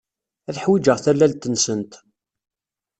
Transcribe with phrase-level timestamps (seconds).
[0.49, 1.91] Ad ḥwijeɣ tallalt-nsent.